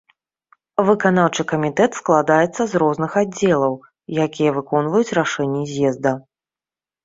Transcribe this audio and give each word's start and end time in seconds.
Выканаўчы 0.87 1.41
камітэт 1.51 1.91
складаецца 1.99 2.61
з 2.73 2.83
розных 2.85 3.11
аддзелаў, 3.23 3.77
якія 4.27 4.57
выконваюць 4.59 5.07
рашэнні 5.23 5.63
з'езда. 5.77 6.11